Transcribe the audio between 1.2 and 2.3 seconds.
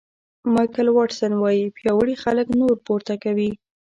وایي پیاوړي